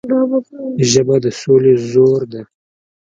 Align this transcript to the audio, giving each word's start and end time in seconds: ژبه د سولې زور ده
ژبه 0.89 1.15
د 1.23 1.25
سولې 1.39 1.73
زور 1.91 2.21
ده 2.31 2.41